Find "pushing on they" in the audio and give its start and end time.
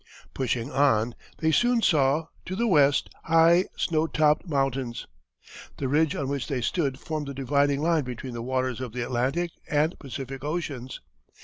0.33-1.51